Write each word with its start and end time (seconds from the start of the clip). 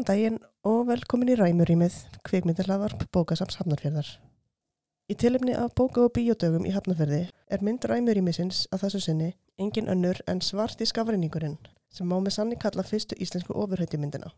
Góðan 0.00 0.16
daginn 0.16 0.36
og 0.64 0.86
velkomin 0.88 1.28
í 1.28 1.34
Ræmurýmið, 1.36 1.92
kvikmyndarlaðvarp 2.24 3.02
bókasams 3.12 3.58
Hafnarfjörðar. 3.58 4.06
Í 5.12 5.14
tilefni 5.20 5.52
af 5.52 5.74
bóka- 5.76 6.06
og 6.06 6.14
bíodögum 6.16 6.64
í 6.64 6.72
Hafnarfjörði 6.72 7.28
er 7.28 7.60
mynd 7.60 7.84
Ræmurýmisins 7.84 8.62
að 8.72 8.86
þessu 8.86 9.00
sinni 9.04 9.28
engin 9.60 9.92
önnur 9.92 10.16
en 10.26 10.40
svarti 10.40 10.88
skafreiningurinn 10.88 11.58
sem 11.92 12.08
má 12.08 12.16
með 12.16 12.32
sannig 12.38 12.62
kalla 12.64 12.80
fyrstu 12.80 13.20
íslensku 13.20 13.52
ofurhættjumyndina. 13.52 14.32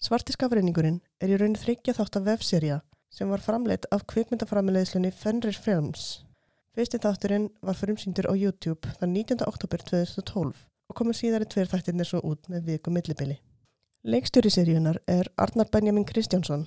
Svarti 0.00 0.32
skafreiningurinn 0.32 1.02
er 1.20 1.28
í 1.28 1.36
raun 1.36 1.58
þryggja 1.60 1.98
þátt 2.00 2.16
af 2.16 2.26
vefserja 2.30 2.80
sem 3.12 3.28
var 3.28 3.44
framleitt 3.44 3.84
af 3.92 4.06
kvikmyndaframileðslunni 4.08 5.12
Fenrir 5.12 5.52
Films. 5.52 6.24
Fyrsti 6.72 6.96
þátturinn 6.96 7.50
var 7.60 7.76
frumsýndur 7.76 8.32
á 8.32 8.34
YouTube 8.40 8.88
þann 8.96 9.12
19. 9.20 9.44
oktober 9.44 9.84
2012 9.84 10.66
og 10.88 10.96
komur 10.96 11.12
síðari 11.12 11.44
tveir 11.44 11.68
þættirnir 11.68 12.08
svo 12.08 12.24
út 12.24 12.48
með 12.48 12.72
viku 12.72 12.88
millibili. 12.88 13.42
Leikstjóri 14.02 14.50
seríunar 14.50 14.96
er 15.06 15.28
Arnar 15.38 15.68
Benjamin 15.70 16.02
Kristjánsson. 16.04 16.64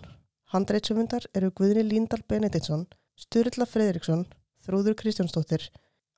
Handreitsöfundar 0.53 1.25
eru 1.35 1.49
Guðni 1.51 1.81
Líndal 1.83 2.21
Benediktsson, 2.29 2.85
Sturilla 3.19 3.67
Fredriksson, 3.67 4.21
Þrúður 4.63 4.95
Kristjánsdóttir, 5.01 5.65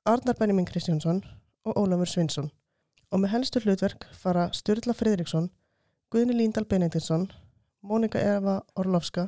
Arnar 0.06 0.38
Benjamin 0.38 0.68
Kristjánsson 0.70 1.24
og 1.66 1.74
Ólafur 1.74 2.06
Svinsson. 2.06 2.52
Og 3.10 3.18
með 3.18 3.34
helstu 3.34 3.64
hlutverk 3.64 4.06
fara 4.14 4.46
Sturilla 4.54 4.94
Fredriksson, 4.94 5.50
Guðni 6.14 6.38
Líndal 6.38 6.70
Benediktsson, 6.70 7.26
Mónika 7.82 8.22
Eva 8.22 8.60
Orlovska, 8.78 9.26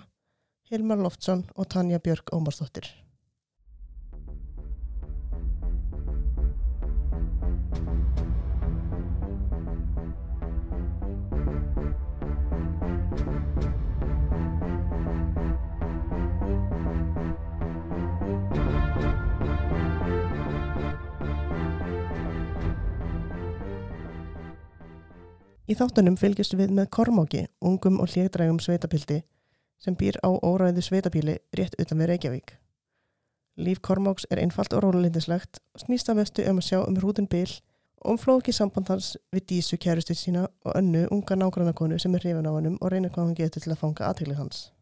Hilmar 0.71 1.03
Loftsson 1.03 1.49
og 1.57 1.73
Tanja 1.75 1.99
Björk 1.99 2.31
Ómarsdóttir. 2.31 2.87
Í 25.71 25.75
þáttunum 25.79 26.17
fylgjast 26.19 26.57
við 26.59 26.73
með 26.75 26.89
Kormáki, 26.97 27.45
ungum 27.63 28.01
og 28.03 28.09
hljegdrægum 28.11 28.57
sveitapildi 28.59 29.21
sem 29.79 29.95
býr 29.95 30.17
á 30.27 30.35
óræðu 30.43 30.83
sveitapíli 30.83 31.37
rétt 31.55 31.77
utan 31.79 32.01
við 32.01 32.11
Reykjavík. 32.11 32.51
Líf 33.55 33.79
Kormáks 33.79 34.27
er 34.35 34.41
einfalt 34.43 34.75
og 34.75 34.83
rónulindislegt 34.83 35.61
og 35.77 35.85
snýst 35.85 36.11
að 36.11 36.19
mestu 36.19 36.49
um 36.51 36.59
að 36.59 36.67
sjá 36.67 36.81
um 36.81 36.99
hrútin 36.99 37.31
bil 37.31 37.47
og 38.03 38.17
um 38.17 38.19
flóki 38.19 38.51
sambandans 38.57 39.13
við 39.31 39.47
dísu 39.53 39.79
kærustu 39.79 40.17
sína 40.19 40.49
og 40.67 40.75
önnu 40.75 41.07
unga 41.15 41.39
nágrannakonu 41.39 42.03
sem 42.03 42.19
er 42.19 42.27
hrifin 42.27 42.51
á 42.51 42.53
hannum 42.57 42.79
og 42.81 42.91
reynir 42.91 43.15
hvað 43.15 43.29
hann 43.29 43.39
getur 43.39 43.63
til 43.63 43.71
að 43.71 43.83
fanga 43.85 44.11
aðtegli 44.11 44.41
hans. 44.43 44.73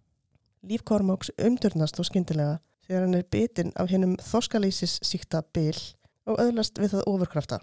Líf 0.65 0.89
Kormáks 0.89 1.35
umdurnast 1.37 2.01
og 2.01 2.09
skyndilega 2.09 2.63
þegar 2.87 3.05
hann 3.05 3.19
er 3.21 3.29
bitinn 3.29 3.77
af 3.77 3.93
hennum 3.93 4.17
þoskalýsis 4.17 5.03
síkta 5.05 5.45
bil 5.53 5.77
og 6.25 6.41
öðlast 6.41 6.81
við 6.81 6.97
það 6.97 7.11
ofurkrafta. 7.13 7.61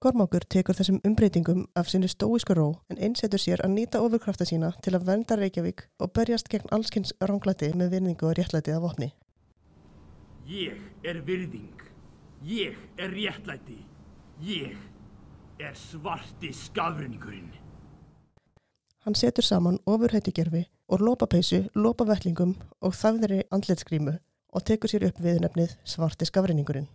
Kormákur 0.00 0.46
tekur 0.48 0.72
þessum 0.72 0.96
umbreytingum 1.04 1.66
af 1.76 1.90
sinni 1.92 2.08
stóíska 2.08 2.54
ró 2.56 2.70
en 2.88 2.96
einsetur 3.04 3.40
sér 3.42 3.60
að 3.60 3.74
nýta 3.74 3.98
ofurkrafta 4.00 4.46
sína 4.48 4.70
til 4.80 4.94
að 4.96 5.02
vernda 5.04 5.36
Reykjavík 5.36 5.82
og 6.00 6.12
berjast 6.16 6.46
gegn 6.48 6.70
allskynns 6.72 7.10
ránglæti 7.20 7.68
með 7.76 7.90
virðingu 7.92 8.30
og 8.30 8.38
réttlæti 8.38 8.72
af 8.72 8.80
vopni. 8.80 9.10
Ég 10.48 10.78
er 11.04 11.20
virðing. 11.26 11.82
Ég 12.48 12.78
er 12.96 13.12
réttlæti. 13.12 13.76
Ég 14.40 14.78
er 15.60 15.76
svarti 15.76 16.54
skafrenningurinn. 16.56 17.52
Hann 19.04 19.14
setur 19.14 19.44
saman 19.44 19.82
ofurhættigerfi 19.84 20.64
og 20.88 21.04
lópapeysu, 21.04 21.66
lópavettlingum 21.76 22.56
og 22.80 22.96
þafðri 22.96 23.42
andletsgrímu 23.52 24.16
og 24.48 24.64
tekur 24.64 24.88
sér 24.88 25.10
upp 25.10 25.20
viðnefnið 25.20 25.76
svarti 25.84 26.24
skafrenningurinn. 26.24 26.88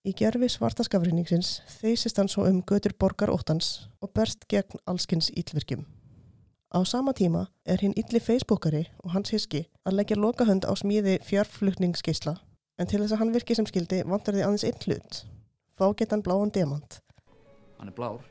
Í 0.00 0.14
gerfi 0.16 0.46
svarta 0.48 0.80
skafrinningsins 0.86 1.58
þeysist 1.68 2.16
hann 2.16 2.28
svo 2.32 2.46
um 2.48 2.62
götur 2.64 2.94
borgar 2.96 3.28
óttans 3.28 3.90
og 4.00 4.14
berst 4.16 4.46
gegn 4.48 4.80
allskynns 4.88 5.28
íllvirkjum. 5.36 5.82
Á 6.72 6.80
sama 6.88 7.12
tíma 7.12 7.48
er 7.68 7.82
hinn 7.84 7.92
ylli 8.00 8.22
Facebookari 8.24 8.86
og 9.04 9.12
hans 9.12 9.34
hiski 9.34 9.66
að 9.84 9.98
leggja 9.98 10.16
lokahönd 10.16 10.64
á 10.64 10.72
smíði 10.72 11.18
fjárflutningsgeisla 11.28 12.38
en 12.80 12.88
til 12.88 13.02
þess 13.02 13.12
að 13.12 13.20
hann 13.20 13.34
virki 13.34 13.58
sem 13.58 13.68
skildi 13.68 14.00
vantar 14.08 14.38
því 14.38 14.46
aðeins 14.46 14.64
einn 14.70 14.80
hlut. 14.86 15.20
Fá 15.76 15.92
getan 15.92 16.24
bláan 16.24 16.54
demant 16.54 17.02
Hann 17.76 17.92
er 17.92 17.96
blár. 17.96 18.24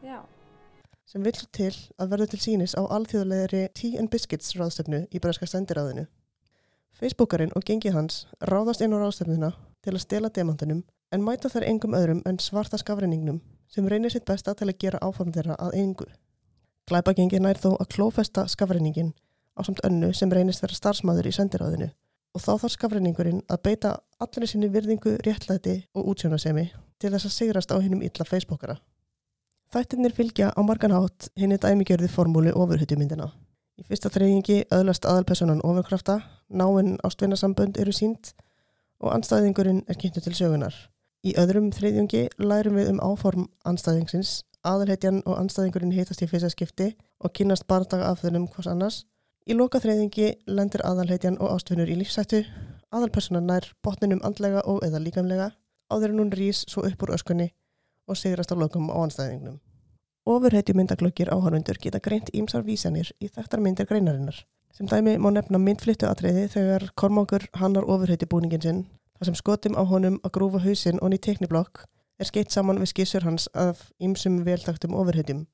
Já, 0.00 0.24
sem 1.04 1.24
vill 1.24 1.44
til 1.52 1.72
að 2.00 2.10
verður 2.14 2.32
til 2.32 2.40
sínis 2.42 2.72
á 2.72 2.88
alþjóðlegri 2.88 3.66
Tea 3.76 4.00
and 4.00 4.08
Biscuits 4.08 4.56
ráðstöfnu 4.56 5.04
í 5.12 5.20
Breska 5.20 5.44
sendiráðinu. 5.44 6.08
Facebookarinn 6.96 7.52
og 7.52 7.68
gengi 7.68 7.92
hans 7.92 8.24
ráðast 8.40 8.80
inn 8.80 8.96
á 8.96 9.00
ráðstöfnuna 9.04 9.52
til 9.86 9.94
að 9.94 10.02
stela 10.02 10.30
demantunum 10.34 10.82
en 11.14 11.22
mæta 11.22 11.50
þær 11.52 11.68
engum 11.70 11.94
öðrum 11.94 12.22
en 12.26 12.40
svarta 12.42 12.78
skafreiningnum 12.82 13.38
sem 13.70 13.86
reynir 13.88 14.10
sitt 14.12 14.26
besta 14.26 14.54
til 14.54 14.68
að 14.70 14.78
gera 14.82 15.02
áform 15.02 15.30
þeirra 15.34 15.56
að 15.62 15.76
engu. 15.80 16.06
Glæpagengi 16.86 17.38
nær 17.42 17.58
þó 17.62 17.76
að 17.76 17.92
klófesta 17.94 18.46
skafreiningin 18.50 19.14
á 19.56 19.60
samt 19.66 19.82
önnu 19.86 20.12
sem 20.14 20.32
reynist 20.32 20.62
vera 20.62 20.76
starfsmæður 20.76 21.30
í 21.30 21.36
sendiráðinu 21.38 21.88
og 22.36 22.42
þá 22.42 22.52
þarf 22.52 22.74
skafreiningurinn 22.74 23.40
að 23.48 23.62
beita 23.64 23.94
allir 24.20 24.50
sinni 24.50 24.68
virðingu, 24.72 25.16
réttlæti 25.24 25.78
og 25.96 26.12
útsjónasemi 26.12 26.68
til 27.00 27.12
þess 27.14 27.28
að 27.28 27.36
sigrast 27.36 27.72
á 27.72 27.80
hinnum 27.80 28.04
illa 28.04 28.28
Facebookara. 28.28 28.76
Þættirnir 29.72 30.14
fylgja 30.14 30.52
á 30.52 30.60
margan 30.62 30.94
hátt 30.94 31.30
hinni 31.36 31.58
dæmigjörði 31.58 32.10
formúli 32.12 32.52
ofurhutjumyndina. 32.54 33.30
Í 33.76 33.84
fyrsta 33.88 34.12
þreyingi 34.12 34.62
öðlast 34.72 35.08
aðalpersonan 35.08 35.64
ofurkrafta, 35.66 36.20
náinn 36.48 36.96
ástvinnasambönd 37.04 37.80
eru 37.82 37.92
sínt 37.92 38.32
og 39.02 39.12
anstæðingurinn 39.14 39.82
er 39.88 39.98
kynntu 40.00 40.22
til 40.24 40.34
sögunar. 40.36 40.74
Í 41.26 41.34
öðrum 41.40 41.72
þriðjungi 41.74 42.28
lærum 42.38 42.78
við 42.78 42.92
um 42.92 43.00
áform 43.02 43.48
anstæðingsins, 43.66 44.44
aðalhetjan 44.66 45.22
og 45.26 45.40
anstæðingurinn 45.40 45.94
hitast 45.96 46.22
í 46.22 46.28
fyrsta 46.30 46.50
skipti 46.52 46.92
og 47.18 47.34
kynast 47.34 47.66
bardaga 47.66 48.12
afþunum 48.12 48.48
hvers 48.54 48.70
annars. 48.70 49.02
Í 49.46 49.54
loka 49.54 49.80
þriðjungi 49.82 50.32
lendir 50.46 50.84
aðalhetjan 50.86 51.38
og 51.40 51.52
ástvinnur 51.54 51.90
í 51.90 51.98
lífsættu, 52.00 52.42
aðalpersonan 52.94 53.46
nær 53.46 53.70
botninum 53.82 54.22
andlega 54.26 54.64
og 54.66 54.82
eða 54.86 55.02
líkamlega, 55.02 55.52
áður 55.92 56.14
en 56.14 56.20
hún 56.24 56.34
rýs 56.34 56.64
svo 56.70 56.86
upp 56.86 57.06
úr 57.06 57.14
öskunni 57.18 57.52
og 58.06 58.18
sigrast 58.18 58.54
á 58.54 58.56
lokum 58.58 58.90
á 58.90 58.96
anstæðingnum. 59.02 59.58
Ofurhetju 60.26 60.74
myndaglöggir 60.74 61.30
áhörundur 61.30 61.78
geta 61.78 62.02
greint 62.02 62.32
ímsar 62.34 62.64
vísanir 62.66 63.12
í 63.22 63.28
þekktar 63.30 63.62
myndir 63.62 63.86
greinarinnar. 63.86 64.40
Sem 64.76 64.88
dæmi 64.88 65.14
má 65.16 65.30
nefna 65.32 65.56
myndflyttu 65.56 66.04
atriði 66.04 66.42
þegar 66.52 66.82
Kormákur 67.00 67.46
hannar 67.56 67.86
ofurhetju 67.88 68.26
búningin 68.28 68.60
sinn, 68.60 68.82
þar 69.16 69.30
sem 69.30 69.38
skotum 69.38 69.78
á 69.80 69.80
honum 69.88 70.18
að 70.20 70.34
grúfa 70.36 70.60
hausinn 70.66 71.00
og 71.00 71.14
ný 71.14 71.18
tekniblokk 71.26 71.86
er 72.20 72.28
skeitt 72.28 72.52
saman 72.52 72.82
við 72.82 72.90
skissur 72.90 73.24
hans 73.24 73.48
af 73.56 73.86
ímsum 74.04 74.42
veltaktum 74.44 74.92
ofurhetjum. 74.92 75.46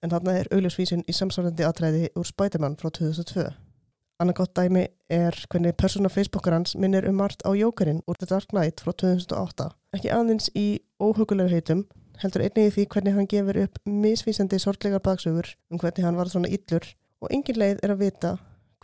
En 0.00 0.14
þarna 0.14 0.38
er 0.40 0.50
augljósvísin 0.56 1.04
í 1.04 1.18
samsvarandi 1.20 1.68
atriði 1.68 2.08
úr 2.16 2.30
Spiderman 2.32 2.80
frá 2.80 2.88
2002. 2.88 3.46
Annað 4.24 4.40
gott 4.40 4.56
dæmi 4.56 4.88
er 5.12 5.36
hvernig 5.52 5.76
persóna 5.76 6.08
Facebookar 6.08 6.56
hans 6.56 6.72
minnir 6.80 7.04
um 7.12 7.20
margt 7.20 7.44
á 7.44 7.52
Jókerinn 7.52 8.00
úr 8.08 8.16
The 8.16 8.32
Dark 8.32 8.56
Knight 8.56 8.80
frá 8.80 8.96
2008. 8.96 9.72
Ekki 10.00 10.16
aðeins 10.16 10.48
í 10.56 10.68
óhugulega 10.96 11.52
heitum, 11.52 11.84
heldur 12.24 12.48
einnig 12.48 12.70
í 12.70 12.76
því 12.78 12.92
hvernig 12.94 13.20
hann 13.20 13.28
gefur 13.28 13.66
upp 13.66 13.82
misvísandi 13.84 14.64
sorglegar 14.64 15.04
baksögur 15.04 15.58
um 15.68 15.76
hvernig 15.76 16.08
hann 16.08 16.16
var 16.16 16.32
svona 16.32 16.48
illur 16.48 16.88
og 17.22 17.32
engin 17.32 17.58
leið 17.60 17.82
er 17.82 17.94
að 17.94 18.02
vita 18.04 18.32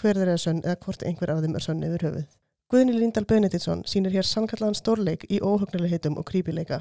hver 0.01 0.19
þeir 0.21 0.33
er 0.35 0.41
sönn 0.41 0.63
eða 0.65 0.79
hvort 0.85 1.05
einhver 1.07 1.35
af 1.35 1.43
þeim 1.45 1.59
er 1.59 1.67
sönn 1.67 1.85
yfir 1.87 2.07
höfuð. 2.09 2.27
Guðni 2.73 2.97
Líndal 2.97 3.29
Benediktsson 3.29 3.85
sínir 3.89 4.15
hér 4.15 4.29
sannkallaðan 4.29 4.79
stórleik 4.79 5.27
í 5.29 5.43
óhugulega 5.45 5.93
heitum 5.93 6.17
og 6.17 6.27
krípileika. 6.31 6.81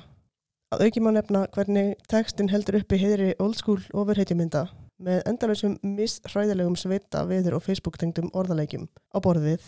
Að 0.72 0.86
auki 0.88 1.04
má 1.04 1.12
nefna 1.12 1.46
hvernig 1.52 1.98
textin 2.08 2.52
heldur 2.52 2.80
uppi 2.80 3.02
heiðri 3.02 3.34
old 3.44 3.60
school 3.60 3.82
ofurheitjumynda 3.92 4.70
með 5.04 5.24
endalausum 5.28 5.78
misræðilegum 5.84 6.78
sveita 6.80 7.26
viður 7.28 7.60
og 7.60 7.66
Facebook 7.68 8.00
tengdum 8.00 8.32
orðalegjum 8.32 8.88
á 9.12 9.18
borðið 9.20 9.66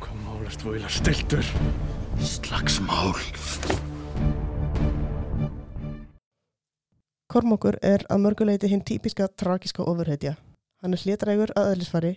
hvað 0.00 0.20
málast 0.24 0.62
þú 0.64 0.74
illa 0.78 0.90
stiltur? 0.90 1.48
Slagsmál. 2.24 3.14
Kormokur 7.30 7.78
er 7.86 8.02
að 8.10 8.22
mörguleiti 8.24 8.70
hinn 8.70 8.82
típiska 8.86 9.28
tragiska 9.38 9.84
ofurheitja. 9.86 10.34
Hann 10.80 10.96
er 10.96 11.02
hlétrægur 11.04 11.50
að 11.60 11.74
eðlisfari 11.74 12.14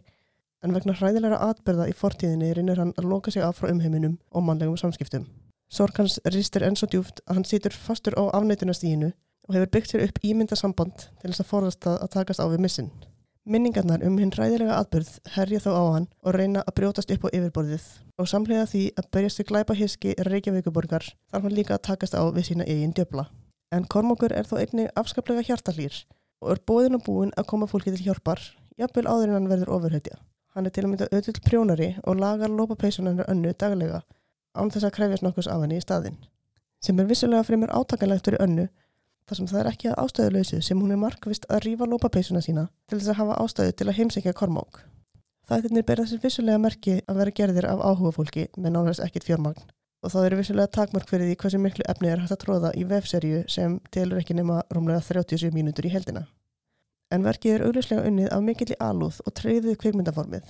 en 0.64 0.72
vegna 0.76 0.96
hræðilega 0.96 1.40
atbyrða 1.50 1.90
í 1.92 1.96
fortíðinni 2.00 2.54
reynir 2.56 2.80
hann 2.80 2.94
að 3.00 3.10
loka 3.12 3.32
sig 3.34 3.44
af 3.44 3.58
frá 3.60 3.68
umheiminum 3.74 4.16
og 4.32 4.46
mannlegum 4.48 4.80
samskiptum. 4.80 5.26
Sorg 5.68 5.98
hans 6.00 6.20
ristir 6.32 6.64
enn 6.64 6.78
svo 6.80 6.88
djúft 6.88 7.20
að 7.26 7.40
hann 7.40 7.48
situr 7.50 7.76
fastur 7.76 8.16
á 8.16 8.24
afnætunastíginu 8.40 9.10
og 9.48 9.58
hefur 9.58 9.72
byggt 9.74 9.92
sér 9.92 10.06
upp 10.06 10.22
ímyndasamband 10.24 11.10
til 11.20 11.32
þess 11.32 11.44
að 11.44 11.50
forðast 11.50 11.90
að 11.92 12.08
takast 12.16 12.40
á 12.40 12.48
við 12.48 12.64
missin. 12.64 12.92
Minningarnar 13.44 14.06
um 14.08 14.16
hinn 14.22 14.32
ræðilega 14.32 14.78
atbyrð 14.80 15.18
herja 15.36 15.60
þó 15.66 15.72
á 15.76 15.84
hann 15.98 16.08
og 16.24 16.38
reyna 16.38 16.64
að 16.64 16.78
brjótast 16.78 17.12
upp 17.12 17.26
á 17.28 17.34
yfirborðið 17.36 17.88
og 18.16 18.30
samlega 18.32 18.70
því 18.72 18.84
að 18.96 19.10
berjast 19.12 19.42
við 19.42 19.50
glæpa 19.50 19.76
hiski 19.76 20.16
Reykjavíkuborgar 20.30 21.10
þarf 21.12 21.44
hann 21.44 21.58
líka 21.58 21.76
að 21.76 21.84
takast 21.90 22.16
á 22.16 22.24
við 22.32 22.54
sína 22.54 22.70
eigin 22.70 22.96
djöfla. 22.96 23.28
En 23.76 23.84
Kormokur 23.84 24.32
er 24.32 24.48
þó 24.48 24.62
einnig 24.62 24.94
afskaplega 24.96 25.44
hjartalýr 25.44 26.06
og 26.44 26.52
er 26.54 26.62
bóðin 26.68 26.98
og 26.98 27.06
búin 27.08 27.32
að 27.40 27.48
koma 27.50 27.68
fólki 27.72 27.94
til 27.94 28.06
hjálpar, 28.06 28.42
jafnvel 28.78 29.08
áður 29.08 29.32
en 29.32 29.38
hann 29.38 29.50
verður 29.52 29.74
ofurhetja. 29.78 30.20
Hann 30.54 30.68
er 30.68 30.74
til 30.76 30.84
að 30.84 30.92
mynda 30.92 31.10
öðull 31.16 31.42
prjónari 31.46 31.90
og 32.04 32.20
lagar 32.20 32.52
lópapeysunar 32.54 33.26
önnu 33.32 33.54
daglega 33.58 34.04
án 34.54 34.70
þess 34.70 34.86
að 34.86 34.96
krefjast 34.98 35.26
nokkus 35.26 35.50
af 35.50 35.64
henni 35.64 35.80
í 35.80 35.84
staðinn. 35.84 36.20
Sem 36.84 37.00
er 37.00 37.10
vissulega 37.10 37.46
fremur 37.48 37.74
átakanlegt 37.74 38.28
fyrir 38.28 38.44
önnu 38.44 38.68
þar 39.26 39.40
sem 39.40 39.50
það 39.50 39.62
er 39.62 39.70
ekki 39.72 39.90
að 39.90 40.02
ástæðuleysu 40.04 40.60
sem 40.62 40.82
hún 40.84 40.94
er 40.94 41.00
markvist 41.02 41.48
að 41.50 41.64
rífa 41.66 41.88
lópapeysuna 41.90 42.44
sína 42.44 42.68
til 42.92 43.00
þess 43.00 43.14
að 43.14 43.22
hafa 43.22 43.40
ástæðu 43.46 43.78
til 43.80 43.88
að 43.88 43.98
heimsækja 44.02 44.36
Kormák. 44.38 44.84
Þættirnir 45.50 45.88
ber 45.88 46.04
þessir 46.04 46.22
vissulega 46.24 46.60
merki 46.62 47.00
að 47.08 47.22
vera 47.22 47.38
gerðir 47.40 47.70
af 47.72 47.82
áhuga 47.82 48.14
fólki 48.16 48.50
með 48.58 48.76
nánast 48.78 49.04
ekkit 49.04 49.26
fjármagn 49.28 49.66
og 50.04 50.12
það 50.14 50.26
eru 50.28 50.40
vissulega 50.42 50.72
takmörk 50.78 51.10
fyrir 51.10 51.30
því 51.30 51.38
hversu 51.42 51.62
miklu 51.64 51.86
efni 51.90 52.12
er 52.12 52.22
hægt 52.22 52.36
að 52.36 52.42
tróða 52.44 52.72
í 52.76 52.84
vefserju 52.90 53.44
sem 53.52 53.80
telur 53.96 54.20
ekki 54.20 54.36
nema 54.38 54.62
rúmlega 54.76 55.02
37 55.02 55.54
mínútur 55.56 55.88
í 55.88 55.94
heldina. 55.94 56.26
En 57.14 57.24
verkið 57.24 57.56
er 57.56 57.66
augljóslega 57.68 58.06
unnið 58.10 58.32
af 58.36 58.44
mikill 58.44 58.74
í 58.74 58.80
alúð 58.82 59.22
og 59.24 59.36
treyðið 59.40 59.80
kvikmyndaformið. 59.84 60.46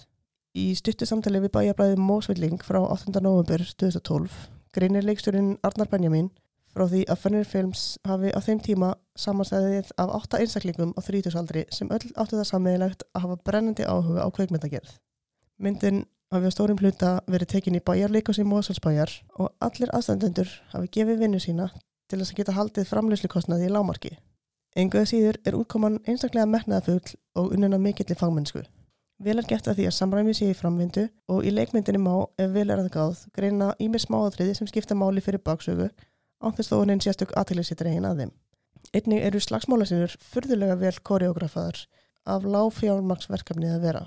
Í 0.57 0.65
stuttu 0.77 1.05
samtali 1.09 1.41
við 1.43 1.53
bæjabræði 1.55 1.97
Mósvilling 2.01 2.61
frá 2.65 2.79
8. 2.81 3.13
november 3.21 3.61
2012 3.81 4.39
greinir 4.73 5.05
leiksturinn 5.05 5.57
Arnar 5.65 5.89
Benjamin 5.89 6.31
frá 6.73 6.87
því 6.89 7.03
að 7.11 7.19
Fenrir 7.21 7.49
Films 7.49 7.83
hafi 8.09 8.31
á 8.33 8.39
þeim 8.41 8.61
tíma 8.65 8.93
samanstæðið 9.19 9.91
af 10.01 10.13
8 10.17 10.41
einsaklingum 10.41 10.93
á 10.97 11.01
30 11.05 11.37
aldri 11.37 11.65
sem 11.69 11.91
öll 11.93 12.09
áttu 12.17 12.39
það 12.39 12.49
sammeðilegt 12.49 13.05
að 13.13 13.25
hafa 13.27 13.41
brennandi 13.45 13.85
áhuga 13.85 14.25
á 14.25 14.29
kveikmyndagerð. 14.33 14.95
Myndin 15.61 16.05
hafi 16.33 16.49
á 16.49 16.55
stórum 16.55 16.79
hluta 16.81 17.13
verið 17.29 17.51
tekin 17.53 17.77
í 17.77 17.81
bæjarleikus 17.85 18.41
í 18.41 18.45
Mósalsbæjar 18.47 19.11
og 19.39 19.51
allir 19.63 19.91
aðstandendur 19.93 20.51
hafi 20.73 20.91
gefið 20.97 21.23
vinnu 21.23 21.41
sína 21.41 21.69
til 22.09 22.19
þess 22.19 22.33
að 22.33 22.39
geta 22.39 22.55
haldið 22.57 22.89
framleyslukostnaði 22.89 23.67
í 23.69 23.73
lámarki. 23.73 24.15
Enguða 24.75 25.09
síður 25.09 25.37
er 25.45 25.57
útkoman 25.57 25.99
einstaklega 26.07 26.49
metnaðafull 26.49 27.17
og 27.37 27.53
unnuna 27.53 27.77
mikill 27.81 28.09
í 28.09 28.17
fangmennsku. 28.17 28.63
Vel 29.23 29.37
er 29.37 29.47
gett 29.47 29.67
að 29.69 29.77
því 29.77 29.85
að 29.87 29.95
samræmi 29.99 30.33
sé 30.33 30.49
í 30.49 30.57
framvindu 30.57 31.05
og 31.29 31.45
í 31.45 31.53
leikmyndinni 31.53 32.01
má, 32.01 32.25
ef 32.41 32.49
vel 32.51 32.65
er 32.73 32.81
að 32.81 32.89
gáð, 32.95 33.27
greina 33.35 33.69
ímið 33.79 34.07
smáatriði 34.07 34.57
sem 34.57 34.67
skipta 34.67 34.97
máli 34.97 35.21
fyrir 35.21 35.43
baksögu 35.45 35.91
ánþess 36.43 36.71
þó 36.71 36.79
hún 36.81 36.93
einn 36.93 37.03
sérstök 37.03 37.31
aðtæklusittir 37.39 37.89
eigin 37.91 38.09
að 38.09 38.23
þeim. 38.23 38.33
Einnig 38.93 39.23
eru 39.29 39.39
slagsmálasinur 39.41 40.17
fyrðulega 40.33 40.75
vel 40.81 40.95
koreografaðar 41.07 41.85
af 42.29 42.43
láfjármaksverkefnið 42.43 43.77
að 43.77 43.85
vera. 43.87 44.03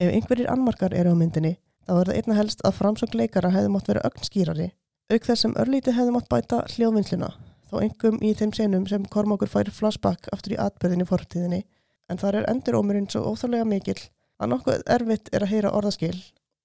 Ef 0.00 0.08
einhverjir 0.08 0.48
annmarkar 0.48 0.94
eru 0.96 1.10
á 1.12 1.16
myndinni, 1.20 1.58
þá 1.84 1.90
er 1.98 2.08
það 2.08 2.18
einna 2.18 2.36
helst 2.38 2.62
að 2.64 2.76
framsöng 2.78 3.16
leikara 3.20 3.50
hefði 3.52 3.72
mátt 3.74 3.88
vera 3.90 4.04
ögn 4.08 4.22
skýrari, 4.24 4.68
auk 5.12 5.26
þess 5.26 5.44
sem 5.44 5.56
örlítið 5.60 5.98
hefði 5.98 6.14
mátt 6.14 6.30
bæta 6.32 6.60
hljóðvinnsluna, 6.72 7.28
þá 7.68 7.74
engum 7.84 8.16
í 8.24 8.30
þeim 8.38 8.54
senum 8.56 8.86
sem 8.88 9.04
Kormákur 9.12 9.52
fær 9.52 9.68
flashback 9.76 10.30
aftur 10.32 10.56
í 10.56 10.58
atbyrðinni 10.64 11.04
fortíðinni, 11.10 11.60
en 12.08 12.22
þar 12.22 12.40
er 12.40 12.48
endurómurinn 12.54 13.10
svo 13.12 13.26
óþálega 13.28 13.68
mikil 13.68 13.98
að 14.40 14.54
nokkuð 14.54 14.88
erfitt 14.96 15.28
er 15.36 15.44
að 15.44 15.52
heyra 15.52 15.76
orðaskil 15.76 16.16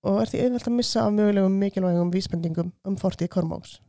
og 0.08 0.22
er 0.22 0.32
því 0.32 0.46
auðvelt 0.46 0.70
að 0.72 0.78
missa 0.80 1.04
af 1.04 1.16
mögulegum 1.20 1.60
mikilvægum 1.60 2.16
vísbendingum 2.16 2.72
um 2.88 2.96
fortíð 3.02 3.34
Kormáks. 3.36 3.82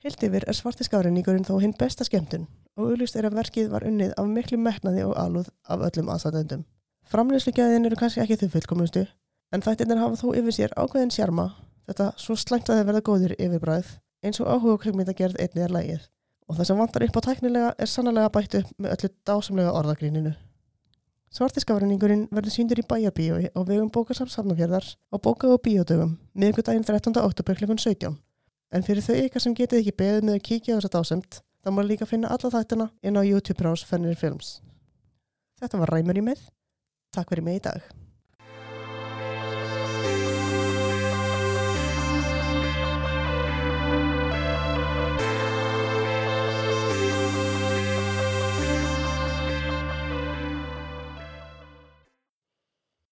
Hilt 0.00 0.24
yfir 0.24 0.48
er 0.48 0.56
svartiskárinníkurinn 0.56 1.44
þó 1.44 1.58
hinn 1.60 1.76
besta 1.76 2.08
skemmtun 2.08 2.48
og 2.78 2.88
auðvist 2.88 3.20
er 3.20 3.28
að 3.28 3.36
verkið 3.42 3.68
var 3.74 3.84
unnið 3.84 4.16
af 4.16 4.30
miklu 4.32 4.58
metnaði 4.60 5.04
og 5.04 5.18
alúð 5.20 5.52
af 5.68 5.84
öllum 5.90 6.08
aðstæðendum. 6.14 6.64
Framleyslugjæðin 7.12 7.88
eru 7.88 7.98
kannski 8.00 8.22
ekki 8.22 8.38
þau 8.40 8.48
fullkomlustu, 8.54 9.04
en 9.52 9.62
þættirnir 9.64 10.00
hafa 10.00 10.16
þó 10.22 10.32
yfir 10.38 10.56
sér 10.56 10.74
ákveðin 10.78 11.12
sjarma, 11.12 11.50
þetta 11.88 12.10
svo 12.20 12.36
slæmt 12.40 12.70
að 12.70 12.80
þeir 12.80 12.88
verða 12.88 13.04
góðir 13.08 13.36
yfirbræð, 13.36 13.92
eins 14.24 14.40
og 14.40 14.48
áhuga 14.48 14.80
kveikmynda 14.84 15.14
gerð 15.18 15.36
einnig 15.38 15.66
er 15.66 15.74
lægið. 15.74 16.08
Og 16.48 16.58
það 16.58 16.68
sem 16.68 16.80
vantar 16.80 17.04
upp 17.06 17.20
á 17.20 17.26
tæknilega 17.28 17.70
er 17.78 17.90
sannlega 17.90 18.32
bætt 18.32 18.58
upp 18.60 18.72
með 18.78 18.96
öllu 18.96 19.10
dásamlega 19.28 19.76
orðagríninu. 19.78 20.34
Svartiskafræningurinn 21.34 22.28
verður 22.30 22.54
síndur 22.54 22.78
í 22.78 22.84
bæjarbíói 22.86 23.48
og 23.58 23.64
vegum 23.66 23.88
bókasafnsafnafjörðar 23.90 24.86
á 24.86 25.16
bóka- 25.18 25.50
og 25.50 25.62
bíódögum 25.64 26.12
miðugudaginn 26.32 26.84
13. 26.86 27.16
oktober 27.18 27.56
kl. 27.58 27.74
17. 27.74 28.18
En 28.70 28.82
fyrir 28.86 29.02
þau 29.02 29.16
ykkar 29.18 29.42
sem 29.42 29.54
getið 29.54 29.80
ekki 29.80 29.96
beðið 29.98 30.28
með 30.28 30.38
að 30.38 30.44
kíkja 30.46 30.74
á 30.74 30.78
þess 30.78 30.88
að 30.90 30.94
dásamt, 30.94 31.40
þá 31.64 31.68
má 31.74 31.82
líka 31.82 32.06
finna 32.06 32.30
alla 32.30 32.50
þættina 32.54 32.90
inn 33.02 33.18
á 33.18 33.22
YouTube-rás 33.26 33.82
Fennir 33.88 34.14
Films. 34.14 34.60
Þetta 35.58 35.80
var 35.82 35.90
Ræmur 35.94 36.18
í 36.18 36.22
með. 36.22 36.44
Takk 37.14 37.30
fyrir 37.30 37.46
mig 37.46 37.60
í 37.60 37.62
dag. 37.62 38.03